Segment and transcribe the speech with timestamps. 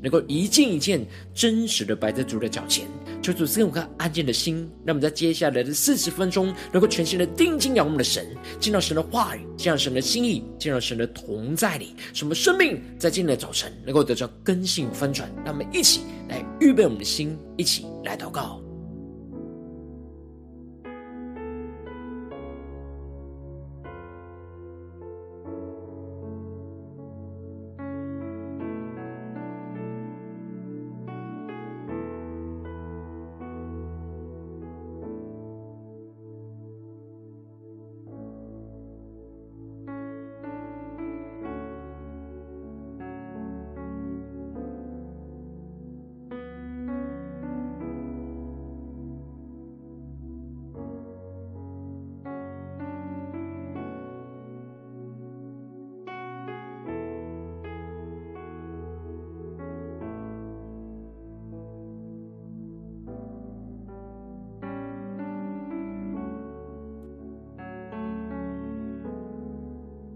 [0.00, 1.04] 能够一件一件
[1.34, 2.86] 真实的摆在主的脚前。
[3.20, 8.26] 求主赐给我们安静的心，让我们在接下来的四十分钟，能够全心的定睛仰望的神，
[8.60, 15.28] 见到神的话语，见到神的心意，见到神的同在里，什么生命在今天的早晨能够得到根性翻转。
[15.44, 18.67] 让我们一起来预备我们的心，一起来祷告。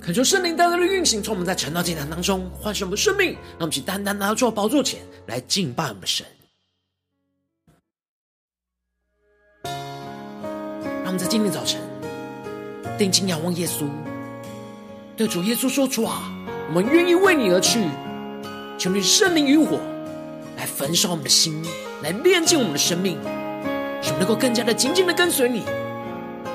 [0.04, 6.26] 恳求圣灵单单的运行，从我们在晨祷祭坛当中唤醒我们的生命，让我们去单单拿到宝座前来敬拜我们的神。
[9.62, 11.80] 让我们在今天早晨
[12.98, 13.88] 定睛仰望耶稣，
[15.16, 16.32] 对主耶稣说：“主啊，
[16.66, 17.86] 我们愿意为你而去，
[18.76, 19.78] 求你圣灵与火
[20.56, 21.64] 来焚烧我们的心，
[22.02, 23.20] 来炼净我们的生命，
[24.02, 25.62] 使我们能够更加的紧紧的跟随你，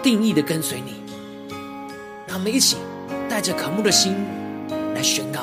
[0.03, 1.01] 定义的跟随你。”
[2.27, 2.75] 让我们一起。
[3.37, 4.15] 带着渴慕的心
[4.95, 5.41] 来宣告，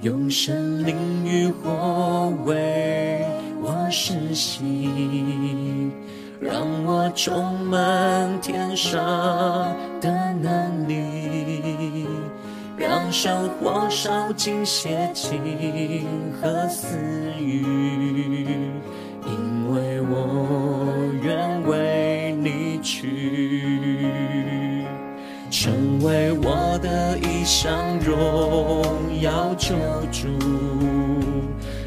[0.00, 0.94] 用圣灵
[1.26, 3.26] 与火为
[3.60, 4.60] 我施洗，
[6.38, 12.06] 让我充满天上的能力，
[12.76, 16.06] 让生活烧尽邪情
[16.40, 16.96] 和私
[17.40, 18.70] 欲，
[27.50, 29.74] 的一项荣耀救
[30.12, 30.28] 主，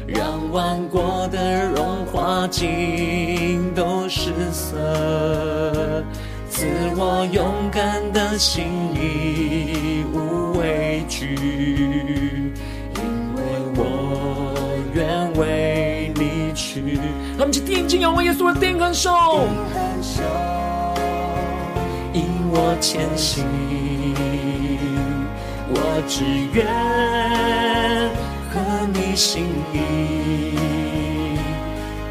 [0.06, 6.04] 让万国的荣华尽都失色，
[6.50, 6.66] 赐
[6.96, 11.34] 我勇敢的心，义无畏惧，
[12.96, 13.02] 因
[13.34, 13.42] 为
[13.76, 16.98] 我愿为你去。
[17.36, 19.10] 让我们去定睛仰望耶稣的定恒手。
[22.56, 23.44] 我前行，
[25.96, 26.66] 我只愿
[28.50, 28.60] 合
[28.92, 29.78] 你心意，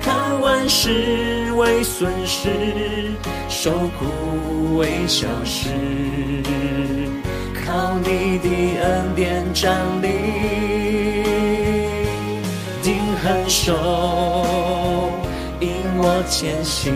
[0.01, 3.11] 看万事为损失，
[3.49, 5.67] 受苦为小事，
[7.65, 8.47] 靠你的
[8.81, 10.07] 恩典站立，
[12.81, 13.73] 定恒守，
[15.59, 16.93] 引我前行。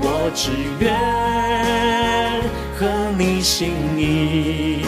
[0.00, 0.94] 我只愿
[2.82, 4.82] 合你心意，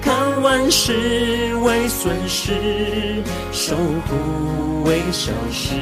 [0.00, 5.74] 看万事为损失，受苦为小事，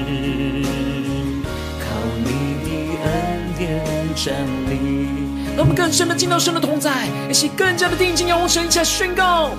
[1.80, 1.86] 靠
[2.24, 2.70] 你的
[3.04, 3.84] 恩典
[4.14, 4.32] 站
[4.70, 4.78] 立。
[5.54, 9.50] 让我们更深的进到神的同在，一起更加的定睛仰望神，一起来宣告，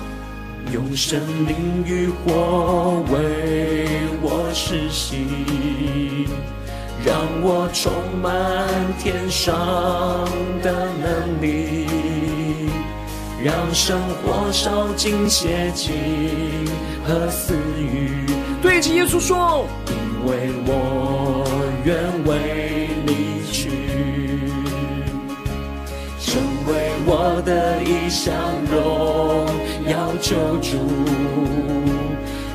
[0.74, 3.86] 用神灵与火为
[4.20, 6.26] 我施行。
[7.06, 8.66] 让我充满
[8.98, 9.54] 天上
[10.60, 11.86] 的能力，
[13.40, 15.94] 让生活烧尽邪情
[17.06, 18.26] 和私欲。
[18.60, 19.94] 对着耶稣说，因
[20.26, 21.46] 为我
[21.84, 23.70] 愿为你去，
[26.18, 28.34] 成为我的一项
[28.68, 29.46] 荣
[29.88, 31.85] 耀救主。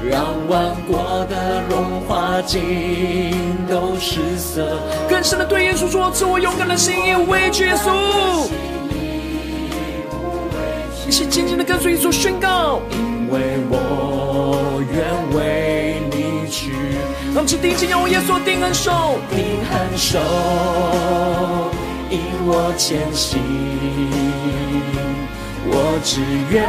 [0.10, 4.80] 让万国的荣华尽都失色。
[5.10, 8.50] 更深的对耶稣说：“赐我勇敢的心，义无畏惧。”耶稣，
[11.08, 15.04] 一起紧紧的跟随耶稣宣告：“因为我愿
[15.36, 16.72] 为你去。”
[17.34, 20.20] 让我们定睛仰望耶稣，定恒守，定恒守，
[22.10, 23.40] 引我前行。
[25.74, 26.20] 我只
[26.50, 26.62] 愿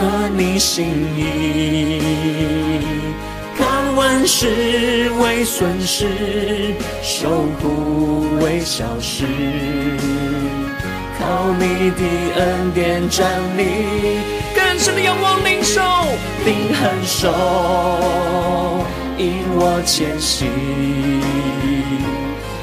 [0.00, 2.00] 合你心意，
[3.54, 6.08] 看万事为损失，
[7.02, 7.28] 受
[7.60, 9.26] 苦为小事。
[11.18, 12.02] 靠你的
[12.36, 13.62] 恩典站立，
[14.54, 15.82] 更深的仰望领受，
[16.46, 17.28] 定恒守，
[19.18, 20.48] 引我前行。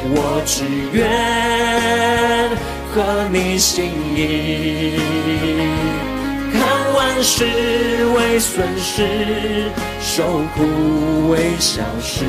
[0.10, 1.07] 我只愿
[2.92, 4.98] 合你心意，
[7.21, 7.43] 事
[8.15, 10.23] 为损失，受
[10.55, 12.25] 苦为小事。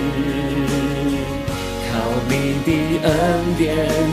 [1.91, 1.99] 靠
[2.29, 2.33] 你
[2.65, 2.71] 的
[3.09, 3.13] 恩
[3.57, 3.67] 典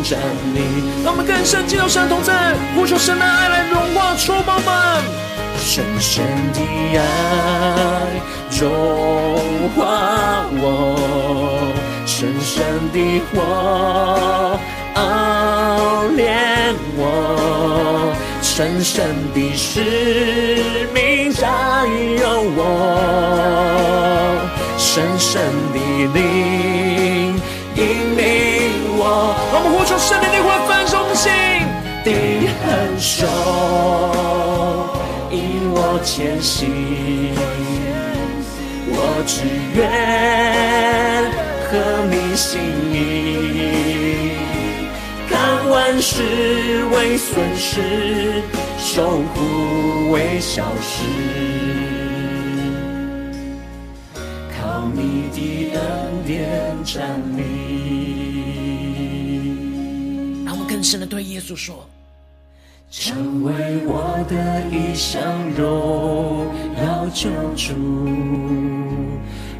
[0.04, 0.19] 站
[0.54, 0.60] 立，
[1.04, 4.72] 让我们更深进入神同在，呼求神的爱来融化充满我们，
[5.60, 6.60] 深深的
[6.98, 7.01] 爱
[8.51, 8.62] 融
[9.75, 10.63] 化我，
[12.06, 12.98] 深深的
[13.31, 14.60] 火
[14.95, 17.04] 熬炼我，
[18.56, 22.63] 深深的使命加油我，
[24.78, 25.44] 深深
[25.74, 25.78] 的
[26.13, 27.36] 灵。
[27.75, 27.84] 引
[28.16, 28.24] 领
[28.98, 31.28] 我，我们呼求圣灵的活焚烧我们的心，
[32.06, 32.16] 灵
[32.63, 32.66] 恒
[32.98, 33.28] 守，
[35.31, 35.36] 引
[35.74, 37.36] 我前行。
[38.88, 38.98] 我
[39.28, 39.34] 只
[39.75, 39.84] 愿
[41.68, 41.68] 和
[42.10, 42.54] 你心
[42.94, 42.96] 意，
[45.96, 46.22] 万事
[46.92, 47.80] 为损失，
[48.78, 51.06] 守护为小事。
[54.94, 55.40] 你的
[55.80, 55.82] 恩
[56.26, 57.42] 典站立，
[60.46, 61.88] 让我们更深的对耶稣说：
[62.92, 63.54] 成为
[63.86, 67.74] 我的一项荣耀救主，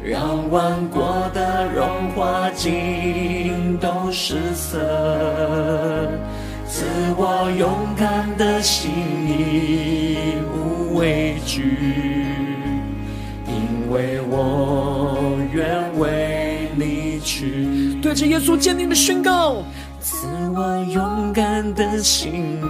[0.08, 4.78] 让万国的荣华尽都失色，
[6.68, 6.84] 赐
[7.16, 8.88] 我勇敢的心，
[10.54, 12.24] 无畏惧，
[13.48, 15.18] 因为我。
[15.52, 19.62] 愿为你去，对着耶稣坚定的宣告，
[20.00, 22.60] 赐我勇敢的心，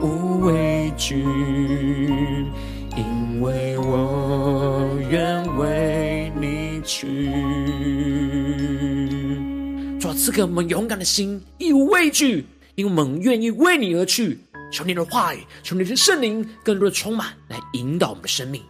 [0.00, 1.26] 无畏惧，
[6.88, 7.06] 去。
[10.00, 12.46] 主啊，赐给我们勇敢的心，义无畏惧，
[12.76, 14.40] 因为我们愿意为你而去。
[14.72, 18.62] 求你的话语，求你的圣灵更多的充满，来引导我们的生命。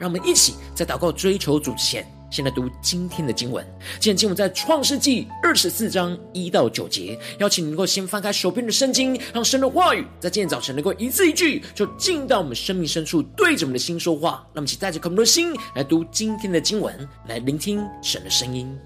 [0.00, 2.06] 让我们一起在祷告追求主之前，
[2.36, 3.66] 先来读今天的经文。
[3.98, 7.18] 今天经文在创世纪二十四章一到九节。
[7.38, 14.46] 邀请你能够先翻开手边的圣经，让神的话语在今天早晨能够一字一句，就进到我们生命深处，对着我们的心说话。
[14.52, 18.78] 那么，请带着渴慕的心来读今天的经文，来聆听神的声音。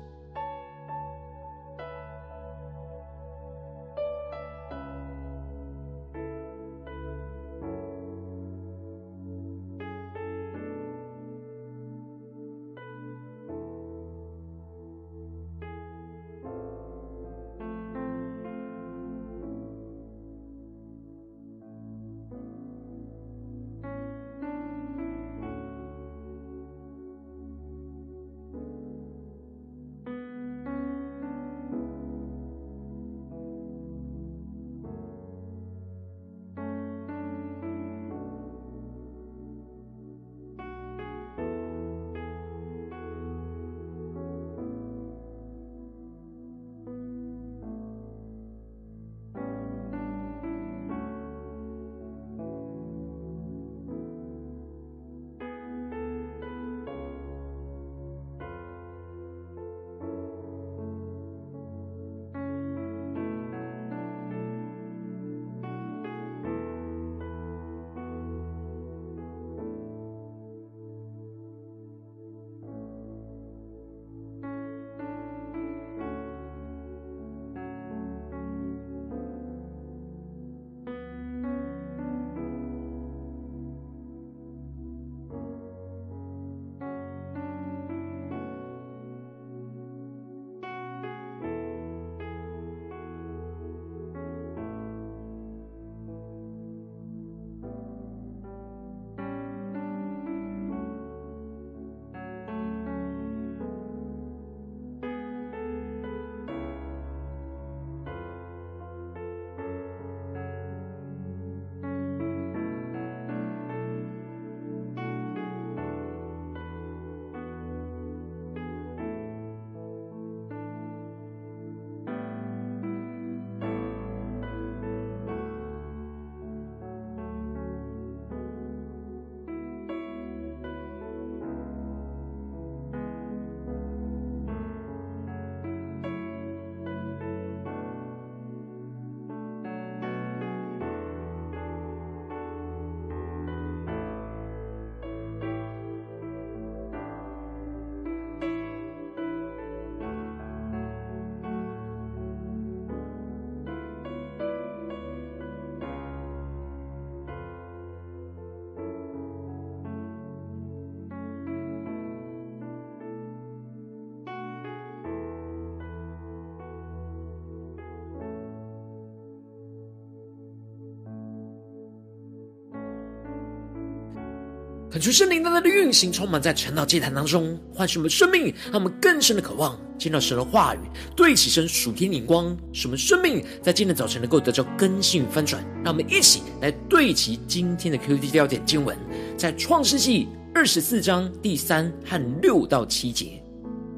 [175.00, 180.78] 恳求圣灵大大的运行，充满在晨祷祭坛当中，唤醒我们生命，让我们更深的渴望见到神的话语，
[181.16, 185.64] 对起身属天灵光，使我们生命在今天早晨能够得到更新与翻转。
[185.82, 188.94] 让我们一起来对齐今天的 QD 焦点经文，
[189.38, 193.42] 在创世纪二十四章第三和六到七节。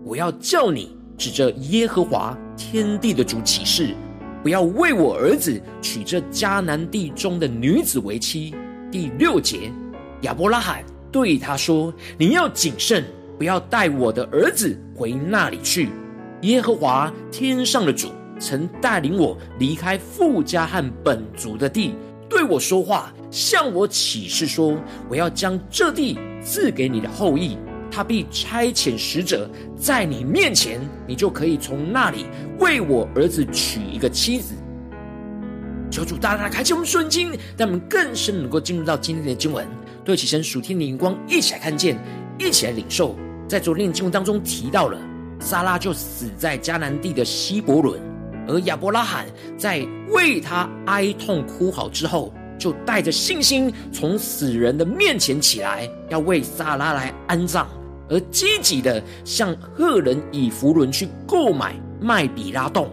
[0.04, 3.96] 我要叫你指着耶和华天地的主起誓，
[4.40, 8.54] 不要为我儿子娶这迦南地中的女子为妻。
[8.88, 9.72] 第六节。
[10.22, 13.04] 亚伯拉罕对他说：“你要谨慎，
[13.36, 15.90] 不要带我的儿子回那里去。
[16.40, 18.08] 耶和华天上的主
[18.40, 21.94] 曾带领我离开富家和本族的地，
[22.28, 24.74] 对我说话，向我起誓说：
[25.08, 27.58] 我要将这地赐给你的后裔。
[27.90, 32.24] 他必差遣使者在你面前，你就可以从那里
[32.58, 34.54] 为我儿子娶一个妻子。”
[35.90, 39.68] 求主大大开启我们顺经，让我们更深能够进入到今天的经文。
[40.04, 41.96] 对起神属天的荧光，一起来看见，
[42.38, 43.14] 一起来领受。
[43.48, 44.98] 在昨天的经文当中提到了，
[45.38, 48.00] 撒拉就死在迦南地的希伯伦，
[48.48, 57.66] 而亚伯拉罕在为他哀痛哭好之后，就带着信心从死人的面前起来，要为撒拉来安葬，
[58.08, 62.90] 而积极的向赫人以弗伦去购买麦比拉洞，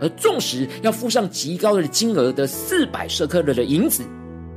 [0.00, 4.02] 而纵使要付上极高的金额的四百舍客勒的银子。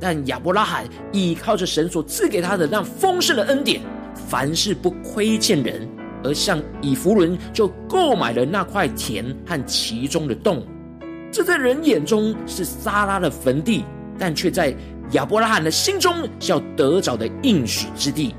[0.00, 3.80] 但亚伯拉罕依靠着神所赐给他的那丰盛的恩典，
[4.28, 5.88] 凡事不亏欠人，
[6.22, 10.66] 而向以弗伦就购买了那块田和其中的洞。
[11.32, 13.84] 这在人眼中是撒拉的坟地，
[14.18, 14.74] 但却在
[15.12, 18.34] 亚伯拉罕的心中是要得着的应许之地。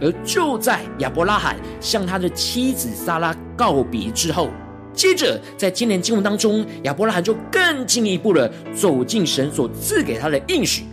[0.00, 4.48] 而就在亚伯拉罕向他的妻子撒拉告别之后，
[4.92, 10.84] 接着在今年经文当中，亚伯拉罕就更进一步的走进神所赐给他的应许。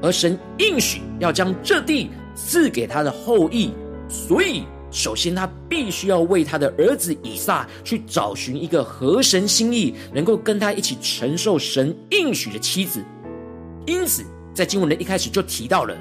[0.00, 3.70] 而神应许要将这地赐给他的后裔，
[4.08, 13.00] 所以首先他必须要为他的儿子以撒去找寻一个合神心意、能够跟他一起承受神应许的妻子。
[13.86, 15.96] 因此，在经文的一开始就提到了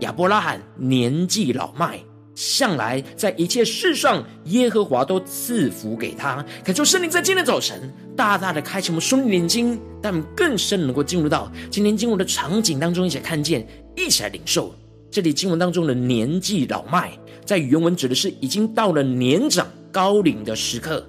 [0.00, 1.98] 亚伯拉罕年纪老迈。
[2.38, 6.44] 向来在一切事上，耶和华都赐福给他。
[6.64, 13.66] 恳求圣灵在今天早晨大大的开启我们属灵的眼睛，但我们更深能够进入到今天经文的场景当中，一起来看见，
[13.96, 14.72] 一起来领受。
[15.10, 17.10] 这里经文当中的年纪老迈，
[17.44, 21.04] 在原文指的是已经到了年长高龄的时刻。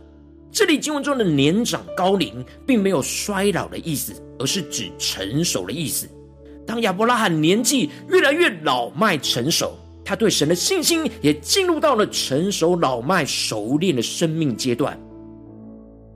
[0.51, 6.09] 这里经文中的年长高龄，并没有衰老的意思，而是指成熟的意思。
[6.65, 9.77] 当亚伯拉罕年纪越来越老迈成熟。
[10.09, 14.99] 他对神的信心也进入到了成熟老迈熟练的生命阶段，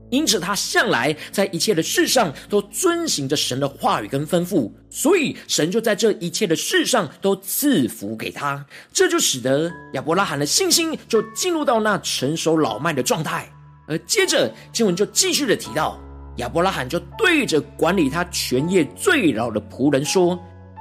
[0.10, 13.48] 因此他向来在一切的事上都遵行着神的话语跟吩咐，所以神就在这一切的事上都赐福给他，这就使得亚伯拉罕的信心就进入到那成熟老迈的状态。
[13.88, 16.00] 而接着经文就继续的提到，
[16.38, 20.40] 亚伯拉罕就对着管理他全业最老的仆人说：“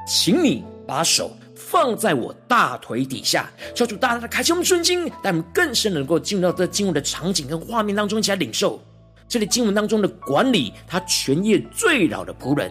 [0.09, 1.31] 请你把手。”
[1.73, 8.79] 放在我大腿底下，求主大大的开启我们顺经，让我们更深能够进入到这经文的场景跟画面当中，一起来领受。
[9.26, 12.71] 这里经文当中的管理他全业最老的仆人，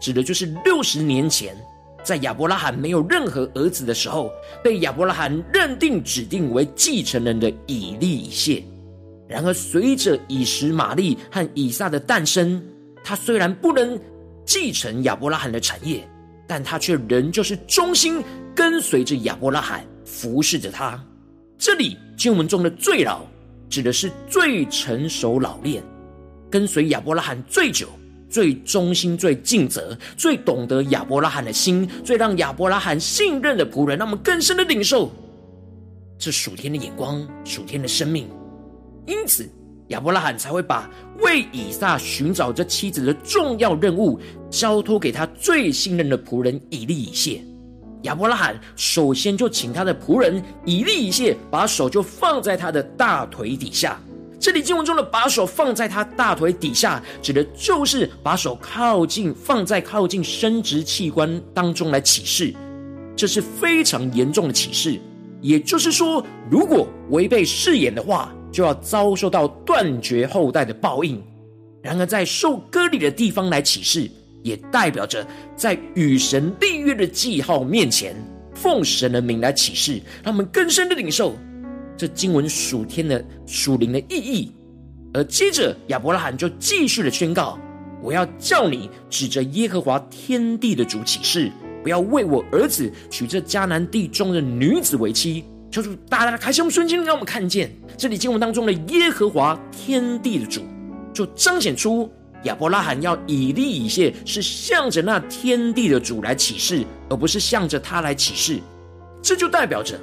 [0.00, 1.54] 指的就是六十年前，
[2.02, 4.32] 在亚伯拉罕没有任何儿子的时候，
[4.64, 8.64] 被亚伯拉罕认定指定为继承人的以利以谢。
[9.28, 12.64] 然而，随着以实玛利和以撒的诞生，
[13.04, 14.00] 他虽然不能
[14.46, 16.08] 继承亚伯拉罕的产业。
[16.50, 18.20] 但他却仍旧是忠心
[18.56, 21.00] 跟随着亚伯拉罕，服侍着他。
[21.56, 23.20] 这里经文中的最老，
[23.68, 25.80] 指的是最成熟老练，
[26.50, 27.88] 跟随亚伯拉罕最久、
[28.28, 35.12] 最忠心、最尽责、最懂得亚伯拉罕的心、最让亚伯拉罕信任的仆人，让我们更深的领受
[36.18, 38.28] 这属天的眼光、属天的生命。
[39.06, 39.48] 因此。
[39.90, 40.88] 亚伯拉罕才会把
[41.20, 44.18] 为以撒寻找这妻子的重要任务
[44.48, 47.42] 交托给他最信任的仆人以利以谢。
[48.02, 54.00] 亚伯拉罕首先就请他的仆人以利以谢把手就放在他的大腿底下。
[54.38, 62.54] 这里经文中的把手放在他大腿底下，指的就是把手靠近放在靠近生殖器官当中来起誓。
[63.14, 64.98] 这是非常严重的起誓，
[65.42, 68.32] 也就是说，如果违背誓言的话。
[68.52, 71.22] 就要遭受到断绝后代的报应。
[71.82, 74.10] 然而，在受割礼的地方来起誓，
[74.42, 75.26] 也代表着
[75.56, 78.14] 在与神立约的记号面前，
[78.54, 81.34] 奉神的名来起誓，让我们更深的领受
[81.96, 84.52] 这经文属天的属灵的意义。
[85.14, 87.58] 而接着，亚伯拉罕就继续的宣告
[88.02, 91.50] ：“我要叫你指着耶和华天地的主起誓，
[91.82, 95.44] 不要为我儿子娶这迦南地中的女子为妻。
[95.70, 100.62] 求主大大的开心瞬间，让我们看见这里经文当中的耶和华天地的主，
[101.12, 102.10] 就彰显出
[102.42, 108.58] 亚伯拉罕要以利以谢是向着那天地的主来起誓，而不是向着他来起誓。
[109.22, 110.00] 这就代表着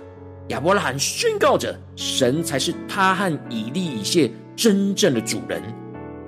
[0.50, 5.62] 亚伯拉罕宣告着神才是他和以利以谢真正的主人，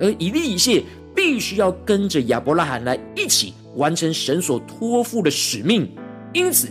[0.00, 5.90] 而以利以谢必须要跟着亚伯拉罕来一起完成神所托付的使命，
[6.34, 6.68] 因此。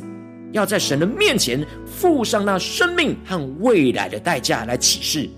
[0.51, 5.29] 要在神的面前付上那生命和未来的代价来起誓。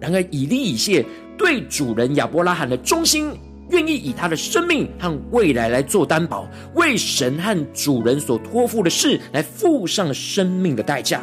[0.00, 1.04] 然而，以利以谢
[1.38, 3.30] 对主人亚伯拉罕的忠心，
[3.70, 11.22] 愿意以他的生命和未来来做担保，为神和主人所托付的事来付上生命的代价。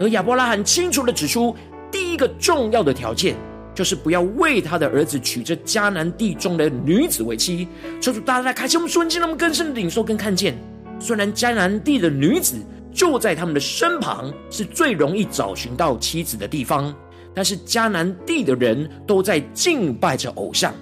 [0.00, 1.54] 而亚伯拉罕清楚的指出，
[1.90, 3.36] 第一个重要的条件
[3.74, 7.68] 就是不要为他的儿子娶这迦南地中的女子为妻。
[8.00, 10.56] 求主大家来开启我们瞬间，让我们更深的领受跟看见。
[11.02, 12.54] 虽然迦南地的女子
[12.94, 16.94] 就在他们的身旁，是最容易找寻到妻子的地方，
[17.34, 20.72] 但是迦南地的人都在敬拜着偶像。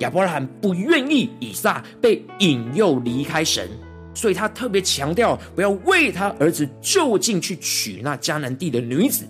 [0.00, 3.68] 亚伯拉罕不愿意以撒被引诱离开神，
[4.14, 9.24] 所以他特别强调不要为他儿子就近去娶那迦南地的女子。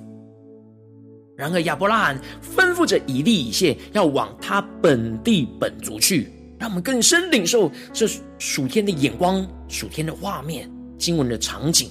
[1.37, 2.18] 然而亚伯拉罕
[2.57, 6.31] 吩咐着以利以谢要往他本地本族去。
[6.59, 8.07] 让我们更深领受这
[8.38, 11.90] 属天的眼光、属天的画面、经文的场景，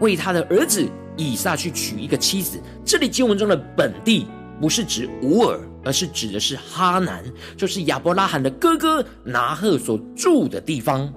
[0.00, 0.84] 为他的儿子
[1.16, 2.60] 以撒去娶一个妻子。
[2.84, 4.26] 这里经文中的本地
[4.60, 7.22] 不是指乌尔，而是指的是哈南，
[7.56, 11.10] 就是亚伯拉罕的哥哥拿鹤所住的地方。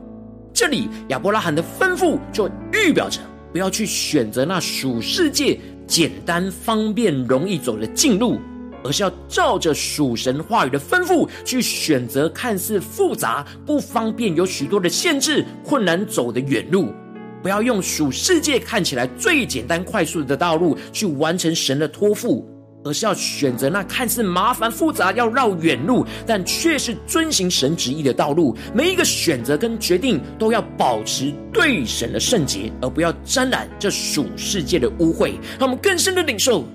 [0.54, 3.20] 这里亚伯拉罕的吩咐就预表着
[3.52, 8.40] 不要去选择那属世界简单、方便、容易走的近路。
[8.84, 16.94] 而是要照着属神话语的吩咐去选择看似复杂、不方便、有许多的限制、困难走的远路，
[17.42, 22.48] 不要用属世界看起来最简单、快速的道路去完成神的托付，
[22.84, 28.56] 而是要选择那看似麻烦、复杂、要绕远路，但却是遵行神旨意的道路。
[28.74, 35.34] 每一个选择跟决定都要保持对神的圣洁，而不要沾染这属世界的污秽。
[35.60, 36.66] 让我们更深的领受。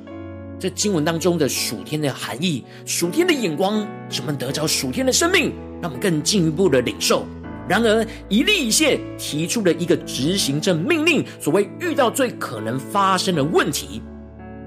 [0.59, 7.27] 这经文当中的属天的含义，属天的眼光，使我们得着属天的生命，让我们更进一步的领受。
[7.69, 14.01] 然而，以利以谢提出了一个执行这命令，所谓遇到最可能发生的问题，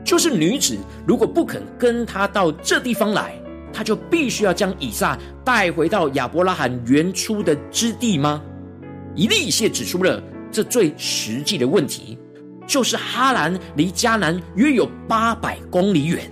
[0.04, 3.34] 就是女子如果不肯跟他到这地方来，
[3.71, 8.41] 他就必须要将以撒带回到亚伯拉罕原初的之地吗？
[9.15, 10.21] 以利以谢指出了
[10.52, 12.17] 这最实际的问题。
[12.69, 16.32] 就是哈兰离迦南约有八百公里远。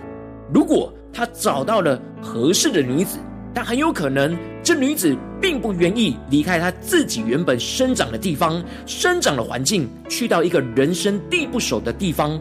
[0.54, 3.18] 如果他找到了合适的女子，
[3.52, 12.40] 但很有可能这女子并不愿意离开她自己原本生长的地方、生长的环境，去到一个人生地不熟的地方。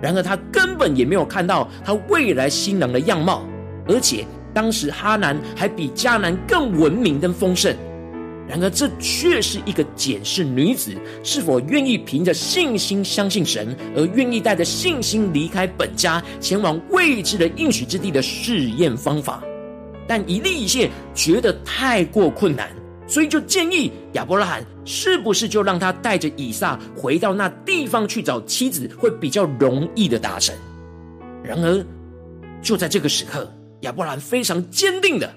[0.00, 3.42] 然而，他根本也没有看到他未来新郎的样貌，
[3.86, 7.76] 而且当时哈兰还比迦南更文明跟丰盛。
[8.46, 19.42] 然而，这却是一个检视女子是否愿意凭着信心相信神，而愿意带着信心离开本家，前往未知的应许之地的试验方法。
[20.06, 22.68] 但以利以谢觉得太过困难，
[23.06, 30.54] 所以就建议亚伯拉罕是不是就让他带着以撒回到那地方去找妻子，会比较容易的达成。
[31.42, 31.82] 然而，
[32.60, 35.34] 就在这个时刻，亚伯拉罕非常坚定的。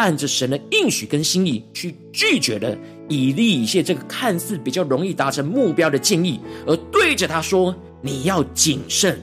[0.00, 2.74] 按着神的应许跟心意去拒绝了
[3.06, 9.20] 以利以谢这个看似比较容易达成目标的建议，而对着他说：“你要谨慎，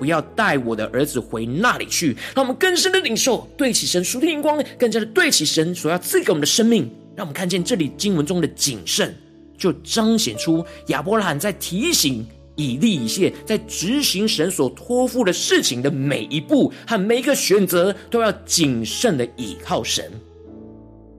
[0.00, 6.90] 不要带我的儿子回那里去。”让我们更深的领受，对起神属天眼光，更加的对起神所要赐给我们的生命。
[7.14, 9.14] 让我们看见这里经文中的谨慎，
[9.56, 12.26] 就彰显出亚伯拉罕在提醒。
[12.56, 20.10] 以利以谢在执行神所托付的事情的每一步和每一个选择，都要谨慎的倚靠神。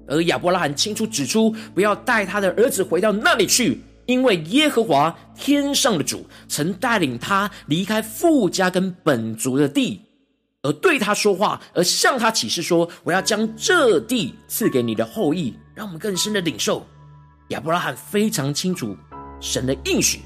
[0.08, 10.02] 而亚伯拉罕清楚指出，不要带他的儿子回到那里去，因为耶和华天上的主曾带领他离开富家跟本族的地，
[10.64, 16.84] 而对他说话，而向他启示说：“我要将这地赐给你的后裔。”让我们更深的领受，
[17.50, 18.96] 亚伯拉罕非常清楚
[19.40, 20.22] 神的应许。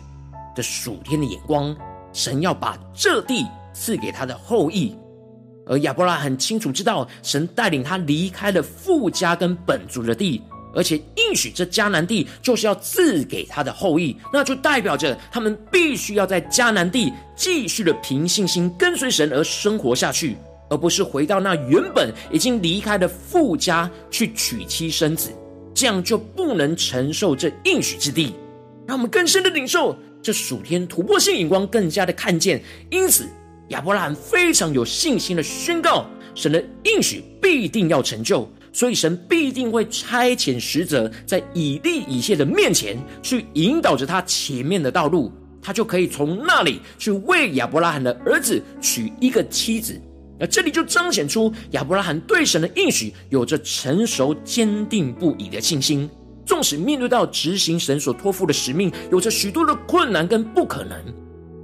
[0.55, 1.75] 的属天的眼光，
[2.13, 4.95] 神要把这地赐给他的后裔，
[5.65, 10.41] 而亚伯拉很清楚知道，神带领他离开了富家跟本族的地，
[10.75, 20.35] 而且应许这迦南地就是要赐给他的后裔，那就代表着他们必须要在迦南地继续的凭信心跟随神而生活下去，
[20.69, 25.31] 而不是回到那原本已经离开的富家去娶妻生子，
[25.73, 28.35] 这样就不能承受这应许之地。
[28.87, 32.61] 让我们更深的领受这属天突破性眼光，更加的看见。
[32.89, 33.27] 因此，
[33.69, 36.05] 亚伯拉罕非常有信心的宣告：
[36.35, 45.31] 神的应许必定要成就，所以神必定会差遣使者在以利以谢的面前去引导着他前面的道路，
[45.61, 49.99] 他就可以从那里去为亚伯拉罕的儿子娶一个妻子。
[50.39, 56.09] 而这里就彰显出亚伯拉罕对神的应许有着成熟、坚定不移的信心。
[56.51, 61.01] 纵使面对到执行神所托付的使命，有着许多的困难跟不可能，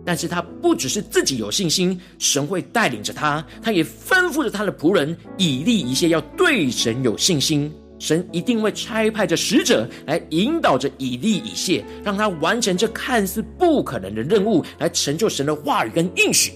[0.06, 7.70] 但是他不只是自己有信心，神会带领着他，他也吩咐着他的仆人以利以谢要对神有信心，
[8.00, 16.54] 神一定会差派着使者来引导着以利以谢，让他完成这看似不可能的任务，来成就神的话语跟应许。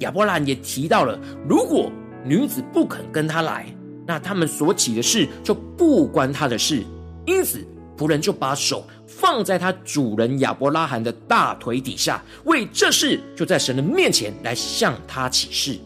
[0.00, 1.90] 亚伯兰也提到了，如果
[2.22, 3.64] 女子不肯跟他来，
[4.06, 6.84] 那他们所起的事就不关他的事。
[7.26, 7.66] 因此，
[7.98, 15.78] 仆人就把手放在他主人亚伯拉罕的大腿底下，为这事就在神的面前来向他起誓。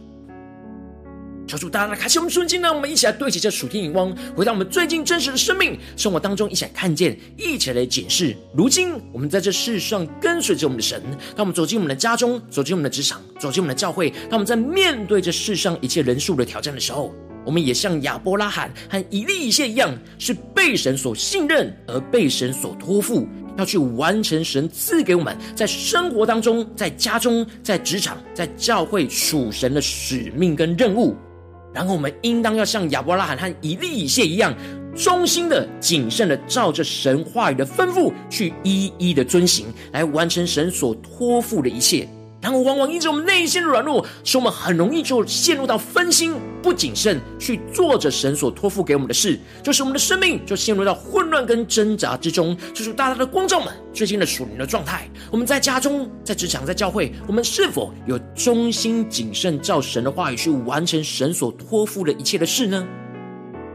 [1.46, 8.37] 求主大家来开启我们瞬间，让我们一起来对齐这属天眼光，回到我们最近真实的生命生活当中，一起来看见，一起来检视。
[8.55, 11.03] 如今我们在这世上跟随着我们的神，
[11.35, 17.12] 当我们走进我们的家中，走进我们的职场，走进我们的教会，当我们在面对这世上一切人数的挑战的时候。
[17.44, 23.26] 我们也像亚伯拉罕和以利以谢一样，是被神所信任而被神所托付，
[23.57, 31.16] 要去完成神赐给我们在生活当中、在家中、在职场、在教会属神的使命跟任务。
[31.72, 34.53] 然后我们应当要像亚伯拉罕和以利以谢一样，
[34.96, 42.09] 忠心的、谨慎的，照着神话语的吩咐去一一的遵行，来完成神所托付的一切。
[42.40, 52.57] 然后，往往因着我们内心的软弱，使我们很容易就陷入到分心、不谨慎去做着神所托付给我们的事，就是我们的生命就陷入到混乱跟挣扎之中。
[52.72, 55.07] 就是大大的光照们最近的属灵的状态。
[55.31, 62.88] 我们在家中、在职场、在教会，我们是否有忠心谨慎照神的话语去完成神所托付的一切的事呢？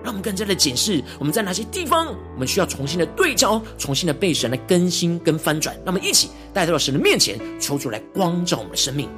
[0.05, 5.75] 让我们更加的检视我们在哪些地方，我们需要重新的对焦，重新的被神来更新跟翻转。
[5.77, 9.09] 让我们一起带到了神的面前，求主来光照我们的生命。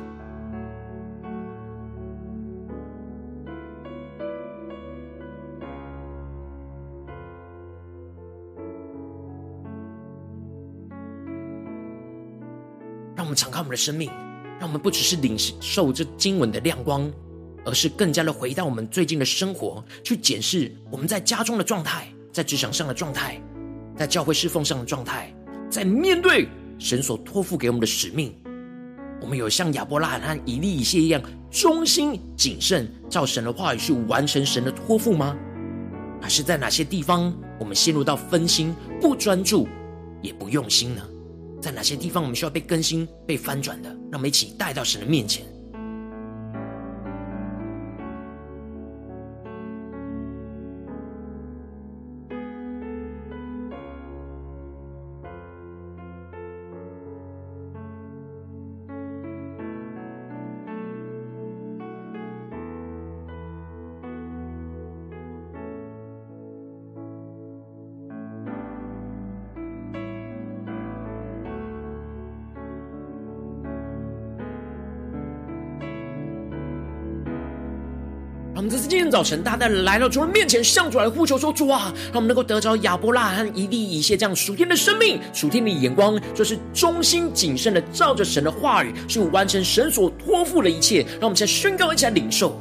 [13.14, 14.10] 让我们敞开我们的生命，
[14.58, 17.12] 让我们不只是领受这经文的亮光。
[17.68, 23.42] 而是更加的回到我们最近的生活，去检视我们在家中的状态，在职场上的状态，
[23.98, 25.34] 在教会侍奉上的状态，
[25.70, 26.48] 在面对
[26.80, 28.34] 神所托付给我们的使命，
[29.22, 35.36] 我们有像亚伯拉罕和以利以谢一样忠心谨慎，照神的话语去完成神的托付吗？
[36.22, 39.68] 还是在哪些地方我们陷入到分心、不专注、
[40.22, 41.02] 也不用心呢？
[41.62, 43.90] 在哪些地方我们需要被更新、被翻转的？
[44.10, 45.46] 让我们一起带到神的面前。
[79.18, 91.02] 造成，大胆来到主人面前，向主来呼求说：“主啊，让我们能够得着亚伯拉罕和以利以谢这样属天的生命、属天的眼光，就是忠心谨慎的照着神的话语去完成神所托付的一切。
[91.14, 92.56] 让我们先宣告，一起来领受。”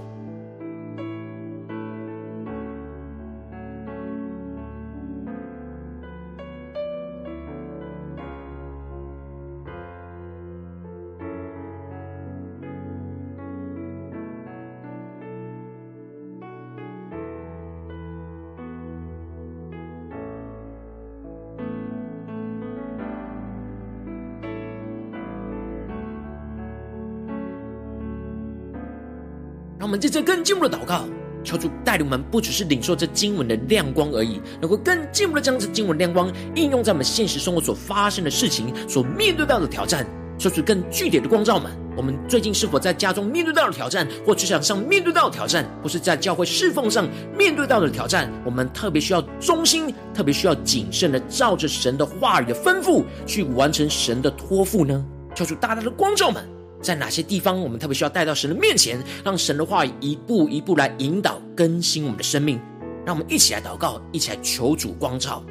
[29.96, 31.06] 们接着更进一步的祷告，
[31.42, 40.06] 求主带领我们，不只是领受这经文的亮光而已，能够更进一步的将这经文亮光应用在我们现实生活所发生的事情、所面对到的挑战，
[40.37, 41.72] 求主更具体的光照们。
[41.96, 55.02] 我们最近是否在家中面对到的挑战，或职场上面对到的挑战，或是在教会侍奉上面对到的挑战，我们特别需要忠心，特别需要谨慎的照着神的话语的吩咐去完成神的托付呢？
[55.35, 56.56] 求主大大的光照们。
[56.83, 62.61] 在哪些地方，我们特别需要带到神的面前，让神的话语一步一步来引导更新我们的生命。
[63.05, 65.45] 让我们一起来祷告，一起来求主光照。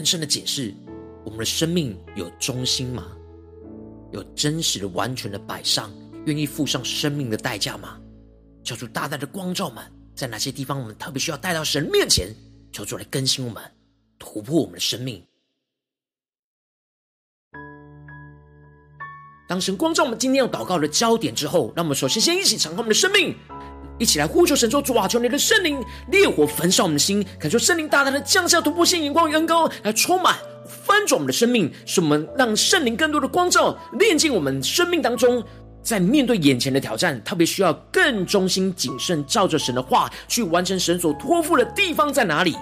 [0.00, 0.72] 更深的解释：
[1.26, 3.14] 我们的生命有忠心吗？
[4.12, 5.92] 有真实的、完全的摆上，
[6.24, 8.00] 愿意付上生命的代价吗？
[8.64, 9.84] 求主大大的光照们，
[10.14, 12.34] 在哪些地方我们特别需要带到神面前，
[12.72, 13.62] 求主来更新我们，
[14.18, 15.22] 突破我们的生命。
[19.46, 23.36] 当神光照我们今天要祷告的焦点之后，让我们首先先一起敞开我们的生命，
[24.00, 25.78] 一起来呼求神说：主啊，求你的圣灵
[26.10, 30.36] 烈火焚烧我们的心，感受圣灵大大的降下突破性眼光与恩膏来充满
[30.66, 35.44] 翻转我们的生命，使我们让圣灵更多的光照炼净我们生命当中，
[35.82, 42.56] 在面对眼前的挑战，特别需要更忠心谨慎，照着神的话去完成神所托付的地方在哪里？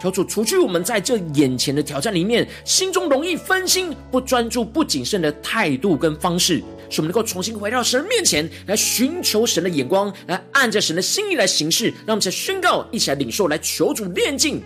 [0.00, 6.60] 求主除去我们在这眼前的挑战里面，心中容易分心、不专注、不谨慎的态度跟方式，
[6.92, 11.86] 使我们能够重新回到神面前来寻求神的眼光，来按着神的心意来行事。
[12.06, 14.62] 让我们再宣告，一起来领受，来求主炼净。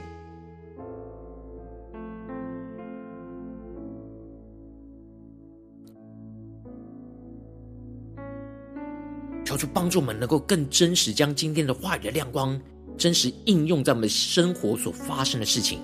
[9.44, 12.60] 求主帮助我们能够更真实，将今天的话语的亮光。
[12.98, 15.80] 真实应用在我们生活所发生的事情，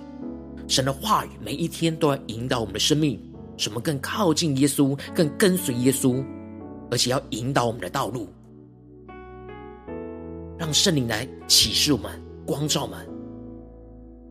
[0.66, 3.20] 神的话语每一天都要引导我们的生命，
[3.56, 6.24] 什么更靠近耶稣，更跟随耶稣，
[6.90, 8.28] 而且要引导我们的道路，
[10.58, 12.10] 让圣灵来启示我们、
[12.46, 13.06] 光照我们。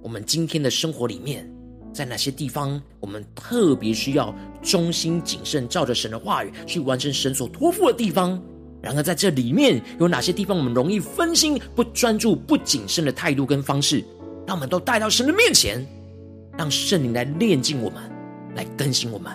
[0.02, 1.48] 我们今天的生活里面，
[1.94, 8.42] 在哪些地方我们特别需要忠心谨慎，照着神的话语去完成神所托付的地方？
[8.82, 14.04] 然而，在这里面有哪些地方我们容易分心、不专注、不谨慎的态度跟方式，
[14.48, 15.86] 让我们都带到神的面前，
[16.58, 18.11] 让圣灵来炼净我们，
[18.56, 19.32] 来更新我们。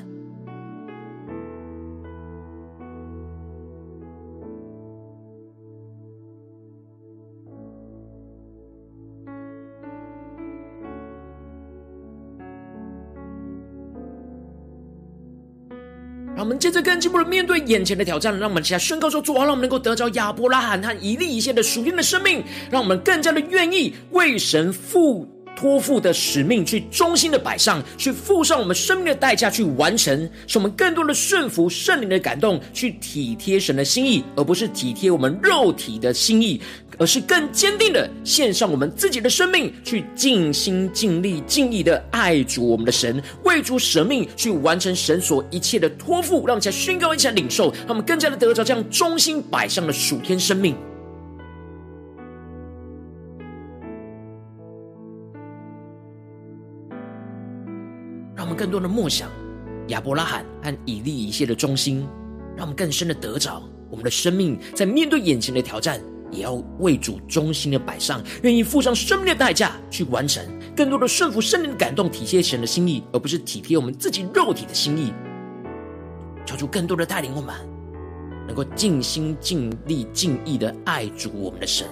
[16.38, 25.26] 我们接着更进一步的面对眼前的挑战，让我们起来宣告说：主啊，让我们能够得着亚伯拉罕和以利以谢的属天的生命，让我们更加的愿意为神付。
[25.56, 36.60] 托付的使命，去忠心的摆上，去付上我们生命的代价，去完成，使我们更多的顺服圣灵的感动，去体贴神的心意，而不是体贴我们肉体的心意，
[36.98, 50.76] 而是更坚定的献上我们自己的生命，去尽心尽力尽意的爱主我们的神，为主舍命，去完成神所一切的托付，让我们来宣告，一起领受，让我们更加的得着这样忠心摆上的属天生命。
[58.66, 59.30] 更多的梦想
[59.90, 62.04] 亚伯拉罕和以利以谢的忠心，
[62.56, 66.00] 让我们更深的得着我们的生命，在面对眼前的挑战，
[66.32, 70.44] 也要为主忠心的摆上，愿意付上生命的代价去完成，
[70.76, 75.12] 更多的顺服圣灵的感动，体贴神的心意，而不是体贴我们自己肉体的心意。
[76.44, 77.54] 求主更多的带领我们，
[78.48, 81.86] 能够尽心尽力尽意的爱主我们的神。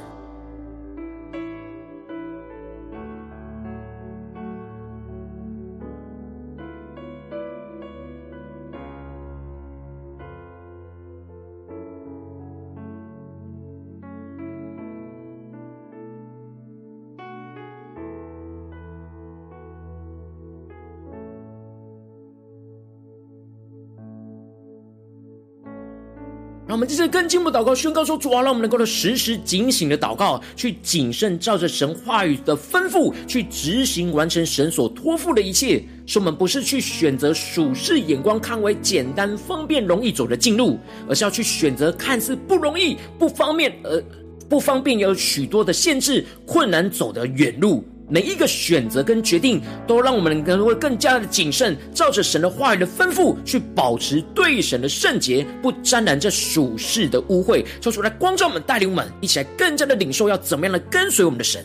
[26.74, 35.84] 我们接着更进一步祷告，宣告说：主啊，让我们能够的时时警醒的祷告，去谨慎照着神话语的吩咐去执行完成神所托付的一切。
[36.04, 40.76] 使我们不是去选择属世眼光看为简单方便容易走的近路，
[41.08, 44.04] 而是要去选择看似不容易、不方便而
[44.48, 47.84] 不方便有许多的限制、困难走的远路。
[48.06, 57.64] 每一个选择跟决定，都让我们能够更加的谨慎，照着神的话语的吩咐，去保持对神的圣洁，不沾染这属世的污秽。
[57.80, 61.64] 求主来光照我们，带领我们一起来更加的领受，要怎么样的跟随我们的神，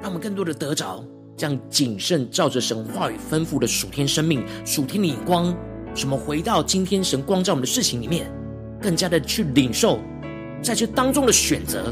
[0.00, 1.04] 让我们更多的得着
[1.36, 5.52] 这样谨慎，照着神话语吩咐的属天生命、属天的眼光。
[5.92, 6.16] 什么？
[6.16, 8.30] 回到今天神光照我们的事情里面。
[8.84, 9.98] 更加的去领受，
[10.60, 11.90] 在这当中的选择，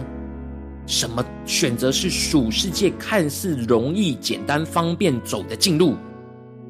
[0.87, 5.96] 什么选择是属世界看似容易、简单、方便走的近路，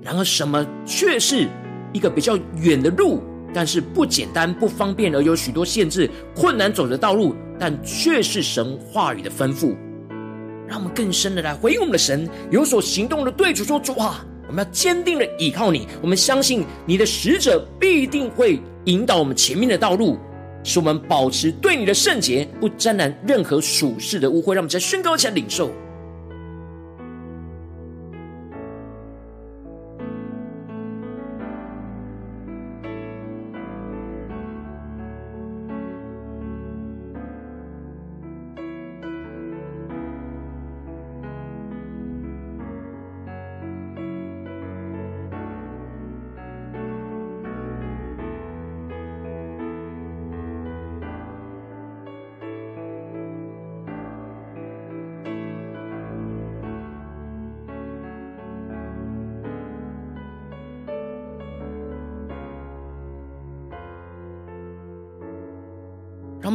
[0.01, 1.49] 然而什么却是
[1.93, 3.21] 一个比较远的路，
[3.53, 9.75] 但是不简单、不方便，而有许多限制、困难走的道路，但却是神话语的吩咐，
[10.69, 18.61] 让我们更深的来回应我们的神，有所行动的对主说：主啊，我们要坚定的倚靠你，我们相信你的使者必定会。
[18.85, 20.19] 引导我们前面的道路，
[20.63, 24.53] 使我们保持对你的圣洁，不沾染任何属世的污秽。
[24.53, 25.71] 让我们再宣告一下领受。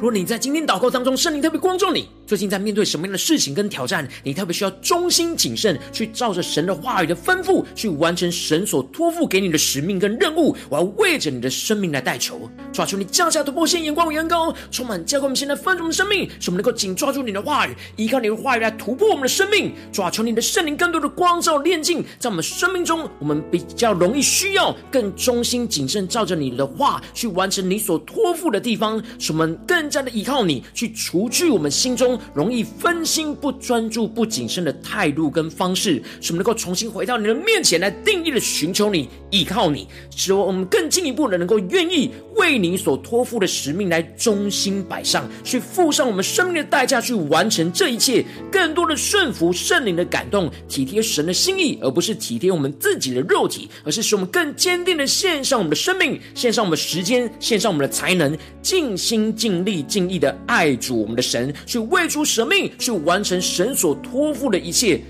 [0.00, 10.56] 如果你在今天祷告当中，圣灵特别光照你，最近在面对什么样的事情跟挑战，你特别需要忠心谨慎，去照着神的话语的吩咐，去完成神所托付给你的使命跟任务。
[10.70, 12.50] 我要为着你的生命来代求，
[12.80, 19.70] 抓住你降下突破线眼光与恩膏，充满教会我们现在丰盛的生命，使我们能够紧抓住你的话语，依靠你的话语来突破我们的生命。
[19.92, 29.90] 抓住你的圣灵更多的光照炼净，在我们生命中，我们比较容易需要更忠心谨慎，照着你的话去完成你所托付的地方，使我们更。
[29.90, 59.80] 加的依靠你，去除去我们心中容易分心、不专注、不谨慎的态度跟方式，使我们能够重新回到你的面前来，定义的寻求你、依靠你，使我们更进一步的能够愿意为你你所托付的使命来忠心摆上，去付上我们生命的代价，去完成这一切，更多的顺服圣灵的感动，体贴神的心意，而不是体贴我们自己的肉体，而是使我们更坚定的献上我们的生命，献上我们的时间，献上我们的才能，尽心尽力。
[59.90, 65.00] 尽意的爱主我们的神，去为主舍命，去完成神所托付的一切。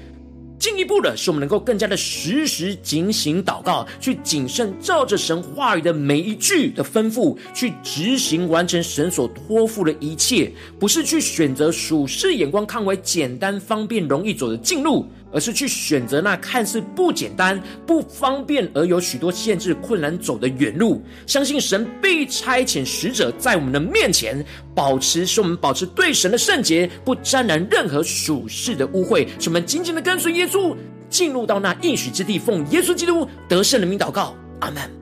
[0.61, 15.07] 进一步的是，我们能够更加的实时警醒祷告，去谨慎照着神话语的每一句的吩咐，去执行完成神所托付的一切，不是去选择属世眼光看为简单方便容易走的近路。
[15.33, 21.03] 而是去选择那看似不简单、不方便而有许多限制、困难走的远路。
[21.27, 29.27] 相信神必差遣使者在我们的面前，保持使我们保持对神的圣洁，不沾染任何属世的污秽。
[29.39, 30.77] 使我们紧紧的跟随耶稣，
[31.09, 35.00] 进入到那应许之地，奉耶稣基督得胜的名祷告，阿门。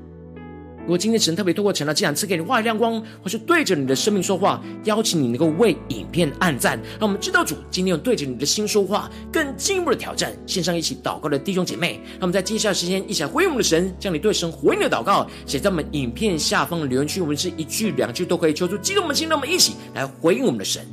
[0.88, 10.32] 如果今天神特别透过晨祷祭坛赐给你话语亮光，或是对着你的生命说话，邀请你能够为影片按赞，让我们知道主今天有对着你的心说话，更进一步的挑战。
[10.46, 20.86] 线上一起祷告的弟兄姐妹，让我们在接下来时间一起来回应我们的神，将你对神回应的祷告写在我们影片下方的留言区，我们是一句两句都可以求助激动我们的心，让我们一起来回应我们的神。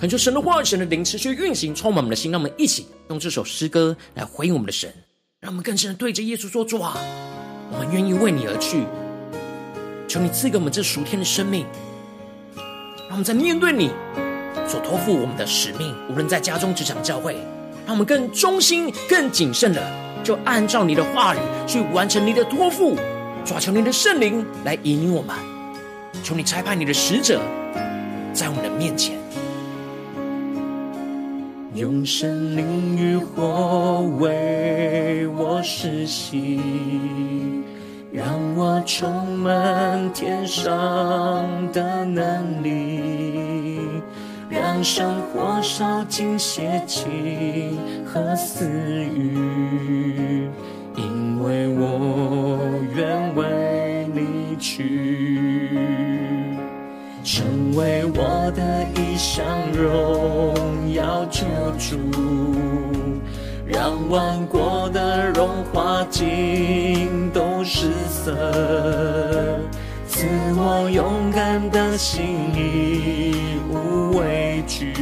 [0.00, 2.32] 恳求神的话语、神的灵持续运行，充满我们的心。
[2.32, 4.90] 让我们一起用这首诗歌来回应我们的神，
[5.42, 6.96] 让我们更深的对着耶稣说：“主啊，
[7.70, 8.84] 我们愿意为你而去，
[10.08, 11.66] 求你赐给我们这属天的生命，
[12.56, 13.90] 让我们在面对你
[14.66, 17.34] 所托付我们的使命，无论在家中、职场、教会，
[17.84, 19.86] 让我们更忠心、更谨慎的
[20.24, 22.96] 就按照你的话语去完成你的托付。
[23.44, 25.36] 抓求你的圣灵来引领我们，
[26.22, 27.38] 求你差派你的使者
[28.32, 29.18] 在我们的面前，
[31.80, 36.60] 用圣灵与火为我施洗，
[38.12, 40.68] 让我充满天上
[41.72, 43.80] 的能力，
[44.50, 50.46] 让生活烧尽邪情和私欲。
[50.96, 52.58] 因为我
[52.94, 55.70] 愿为你去，
[57.24, 59.44] 成为我的一一项
[59.74, 61.44] 荣耀救
[61.78, 61.98] 主，
[63.66, 68.32] 让万国的荣华尽都失色，
[70.08, 70.24] 赐
[70.56, 74.94] 我勇敢的心，义无畏惧，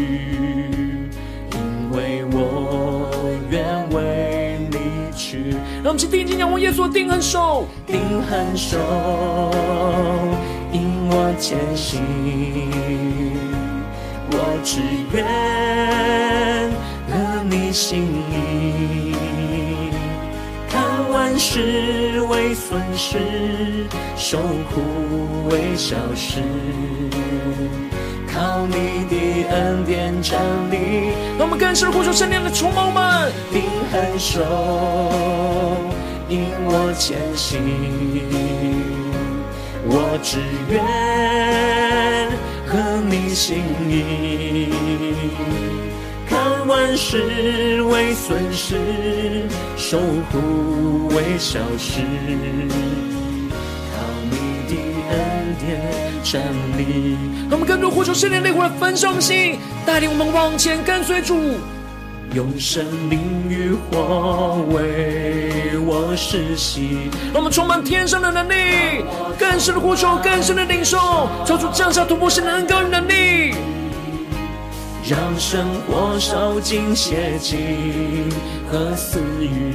[1.53, 3.09] 因为我
[3.49, 4.59] 愿为。
[5.81, 8.79] 让我们去定睛仰望耶稣，定恒守，定恒守，
[10.73, 12.03] 引我前行。
[14.31, 14.81] 我只
[15.13, 15.25] 愿
[17.09, 19.15] 合你心意，
[20.69, 26.43] 看万事为损失，受苦为小事。
[28.31, 29.17] 靠你的
[29.51, 30.39] 恩典站
[30.71, 34.45] 立，让我们更深呼求圣灵的充满我们，定恒守，
[36.29, 37.59] 引我前行。
[39.91, 40.39] 我只
[40.71, 40.77] 愿
[42.69, 42.77] 合
[43.09, 44.69] 你心意，
[46.29, 49.99] 看万事为损失，受
[50.31, 52.03] 苦为小事。
[53.91, 53.97] 靠
[54.31, 54.37] 你
[54.69, 54.75] 的
[55.09, 55.17] 恩
[55.59, 55.81] 典
[56.23, 56.43] 站
[56.77, 57.17] 立，
[57.51, 61.35] 我们更多呼求圣灵烈火的焚烧心，带领我们往前跟随主，
[62.35, 65.08] 用生命与火为
[66.19, 69.05] 我施洗，让我们充满天上的能力，
[69.39, 70.99] 更深的呼求，更深的领受，
[71.47, 73.55] 超出降下突破性的恩膏与能力，
[75.09, 78.27] 让生活烧尽邪气
[78.69, 79.75] 和私欲，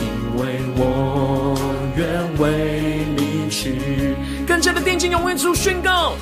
[0.00, 0.08] 因
[0.38, 1.54] 为我
[1.94, 2.08] 愿
[2.38, 4.16] 为你去。
[4.46, 6.14] 更加的定睛仰望主宣告，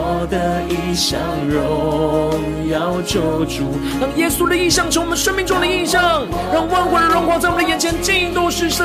[0.00, 1.18] 我的一项
[1.48, 3.64] 荣耀救主，
[4.00, 8.84] 让耶稣的意象成我们生命中的异象，让万国的荣华在我们的眼前尽都失色，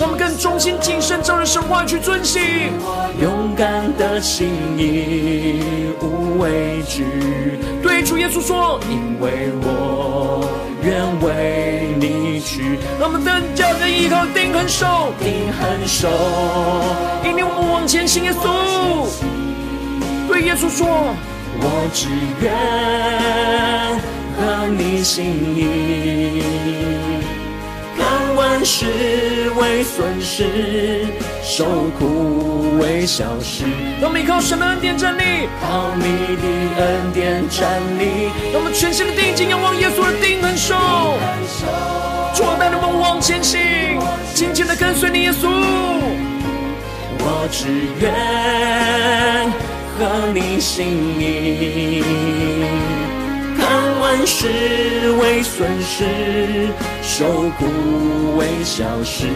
[0.00, 2.40] 让我们更忠心谨慎照着神话去遵行，
[3.20, 7.04] 勇敢的心意无畏惧，
[7.82, 10.48] 对主耶稣说，因为我
[10.82, 16.08] 愿为你去，让我们更加的依靠定恒守，定恒守，
[17.24, 19.06] 引领我们往前行，耶稣，
[20.28, 20.86] 对耶稣说，
[21.60, 22.06] 我只
[22.40, 22.52] 愿
[24.36, 25.24] 合你心
[25.56, 26.42] 意，
[27.96, 31.06] 看万事为损失，
[31.42, 31.64] 受
[31.98, 33.64] 苦为小事。
[34.00, 36.04] 让我们依靠神的恩典站立，靠你
[36.36, 36.44] 的
[36.84, 38.30] 恩典站立。
[38.52, 40.76] 让我们全心的定睛仰望耶稣的定恒手，
[42.32, 43.58] 主带领我们往前行，
[44.34, 45.48] 紧紧的跟随你，耶稣。
[47.20, 47.66] 我只
[48.00, 48.12] 愿
[49.98, 50.86] 合你心
[51.18, 52.04] 意，
[53.56, 53.66] 看
[54.00, 56.68] 万事为损失，
[57.02, 57.66] 受苦
[58.36, 59.26] 为小事，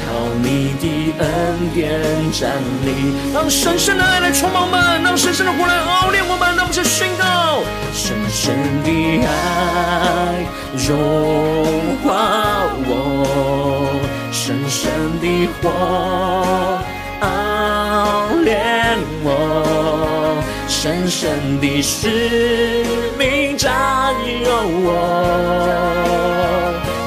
[0.00, 0.08] 靠
[0.42, 1.28] 你的恩
[1.74, 2.00] 典
[2.32, 2.50] 站
[2.86, 2.88] 立。
[3.34, 7.62] 让神圣的爱来充满我们，让神圣的火来熬炼我们，让我们先宣告：
[7.92, 8.88] 神圣的
[9.26, 10.46] 爱
[10.88, 10.88] 融
[12.02, 12.08] 化
[12.88, 12.88] 我。
[14.32, 15.24] 深深的
[15.60, 15.68] 火
[17.20, 17.26] 熬
[18.44, 22.84] 炼我，深深的使
[23.18, 24.50] 命占有
[24.82, 24.88] 我，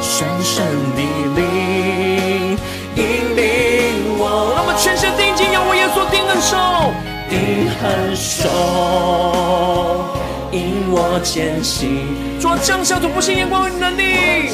[0.02, 0.64] 深深
[0.96, 1.00] 的
[1.36, 2.58] 灵
[2.96, 3.02] 引
[3.36, 3.42] 领
[4.18, 4.54] 我。
[4.56, 6.58] 让我们全身定睛仰望耶稣，定恒守，
[7.30, 8.50] 定恒守，
[10.52, 12.06] 引我前行。
[12.40, 14.50] 主，降下突破性眼光与能力。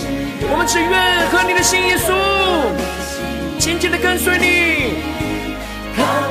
[0.52, 0.90] 我们只愿
[1.30, 2.14] 合你的心，耶稣，
[3.60, 4.96] 紧紧的跟随你，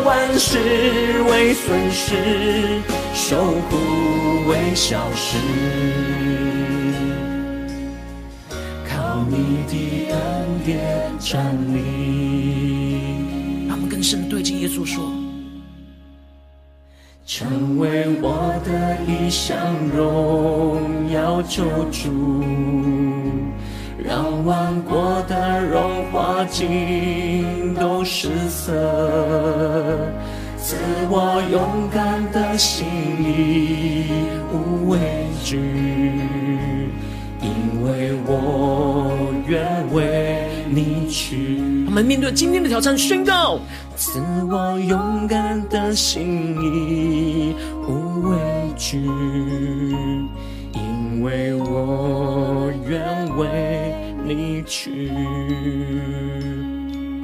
[0.05, 0.59] 万事
[1.31, 2.81] 为损失，
[3.15, 3.37] 受
[3.69, 3.77] 苦
[4.49, 5.37] 为小事，
[8.89, 10.19] 靠你的恩
[10.65, 11.77] 典站立。
[13.69, 15.13] 让我们更深的对敬耶稣说，
[17.27, 22.09] 成为我的一项荣耀救主。
[24.09, 28.73] 让万国的荣华尽都失色，
[30.57, 30.77] 赐
[31.11, 32.87] 我勇敢的心，
[33.21, 34.07] 义
[34.51, 34.99] 无畏
[35.45, 35.59] 惧，
[37.43, 39.13] 因为我
[39.47, 41.61] 愿为你去。
[41.87, 43.61] 我们面对今天的挑战，宣告：
[43.95, 47.55] 自我勇敢的心，
[47.87, 48.39] 无畏
[48.75, 48.97] 惧，
[50.73, 53.68] 因为我愿为你
[54.69, 55.09] 去。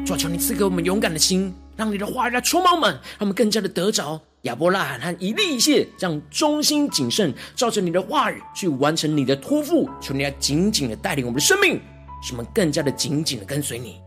[0.04, 9.88] 主啊求你赐给我们勇敢的心，让你的话语来充满我们，让我们更加的得着亚伯拉罕和以利以谢这样忠心谨慎，照着你的话语去完成你的托付。
[10.00, 11.80] 求你来紧紧的带领我们的生命，
[12.22, 14.03] 使我们更加的紧紧的跟随你。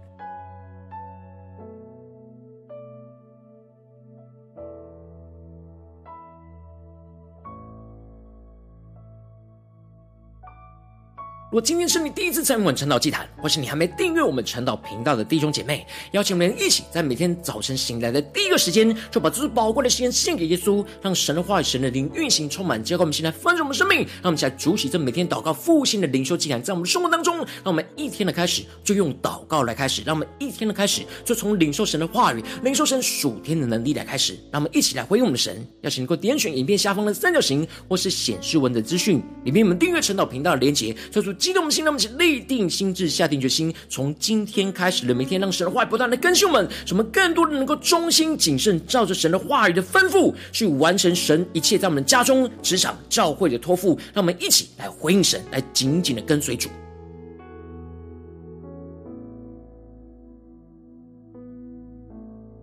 [11.49, 35.65] 如果今天是你第一次参与我们晨祷祭坛，或是你还没订阅我们晨祷频道的弟兄姐妹，邀请我们一起在每天早晨醒来的第一个时间，就把这最宝贵的时间献给耶稣，让神的话语、神的灵运行充满，结果我们现在丰盛我们生命，让我们一起来主起这每天祷告复兴的灵修祭坛，在我们的生活当中，让我们一天的开始就用祷告来开始，让我们一天的开始就从领受神的话语、领受神属天的能力来开始，让我们一起来回应我们的神。
[35.83, 41.33] 邀请你给我点选影片下方的三角形，或是显示文的资讯里面，我们订阅晨祷频道的连结，叫做。
[41.37, 53.97] 激动的心，让我们一起立定心智，下定决心，从今天开始的每天，让神的话语不断的更新我们，使我们更多的能够忠心谨慎，照着神的话语的吩咐去完成神一切在我们家中、职场、教会的托付。
[54.13, 56.69] 让我们一起来回应神，来紧紧的跟随主。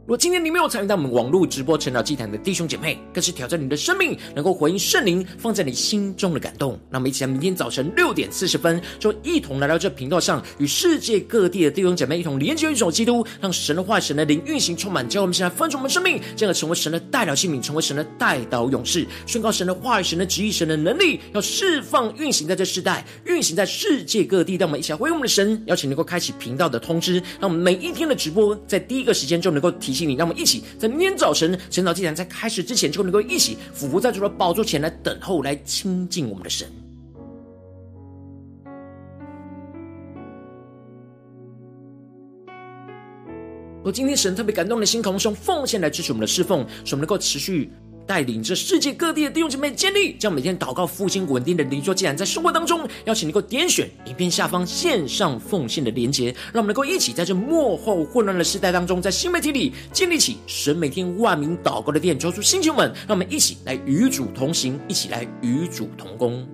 [0.05, 6.79] 如果今天你没有参与到我们网络直播成长祭坛的弟兄姐妹，更是挑战你的生命，能够回应圣灵放在你心中的感动。
[6.91, 24.57] 那么，一起来明天早晨六点四十分，就一同来到这频道上，与世界各地的弟兄姐妹一同连接一种基督，让神的话、神的灵运行充满，叫我们现在分盛我们生命，进而成为神的代表性命，成为神的代导勇士，宣告神的话语、神的旨意、神的能力，要释放运行在这世代，运行在世界各地。
[24.57, 29.94] 让我们一起来回应我们的神，邀请能够开启频道的通知，让我们每一天的直播在第一个时间就能够提。
[29.95, 36.69] 请你，让我们一起在明天早晨晨祷祭坛在开始之前，就能够一起俯伏在主的宝座前来等候，来亲近我们的神。
[43.83, 47.71] 我今天神特别感动的心，同时用奉献来支持我们的侍奉，使我们能够持续。
[48.07, 66.47] 带领着世界各地的弟兄姐妹建立，将每天祷告复兴稳定的灵修祭坛，在生活当中，邀请你能够点选影片下方线上奉献的连结，让我们能够一起在这幕后混乱的时代当中，在新媒体里建立起神每天万名祷告的殿，求主星球们，让我们一起来与主同行，一起来与主同工。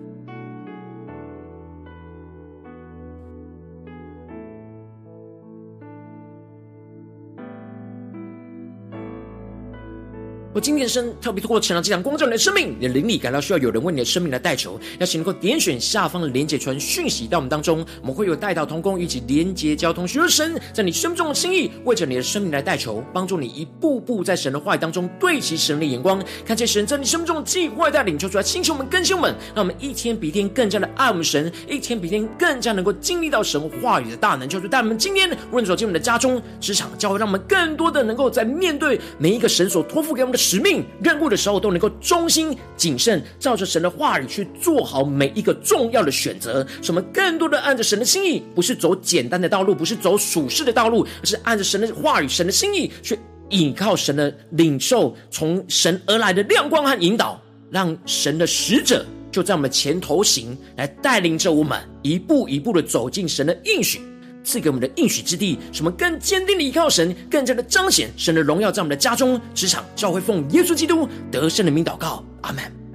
[10.53, 40.41] 我今天的神特别透过成长这场光照你的生命，你的灵里感到需要有人为你的生命来代求，邀请能够点选下方的连结传讯息到我们当中，我们会有代祷同工以及连结交通，寻求神在你生命中的心意，为着你的生命来代求，帮助你一步步在神的话语当中对齐神的眼光，看见神在你生命中的计划带领，求出来星球们更新们，让我们一天比一天更加的爱我们神，一天比一天更加能够经历到神话语的大能，求主带我们今天问走进我们的家中、职场、教会，让我们更多的能够在面对每一个神所托付给我们的。
[40.51, 46.67] 使命任务的时候，都能够忠心谨慎，照着神的话语去做好每一个重要的选择。
[46.83, 53.17] 使我们更多的按着神的心意，不是走简单的道路，不是走属世的道路，而是按着神的话语、神的心意去
[53.49, 57.41] 倚靠神的领受，从神而来的亮光和引导，
[57.71, 64.01] 让神的使者就在我们前头行，来带领着我们一步一步的走进神的应许。
[64.43, 72.90] 赐给我们的应许之地，什么更坚定的依靠神，更加的彰显神的荣耀，在我们的家中、职场、教会，奉耶稣基督得胜的名祷告，阿门。